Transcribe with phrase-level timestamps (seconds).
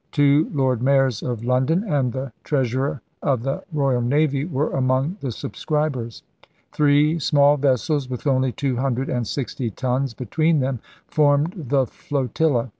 [0.11, 5.17] Two Lord Mayors of London and the Treas urer of the Royal Navy were among
[5.19, 6.23] the subscrib ers.
[6.71, 12.69] Three small vessels, with only two hundred and sixty tons between them, formed the flotilla.